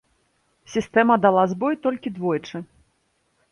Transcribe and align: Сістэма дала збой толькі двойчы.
Сістэма 0.75 1.17
дала 1.27 1.43
збой 1.53 1.79
толькі 1.85 2.15
двойчы. 2.19 2.57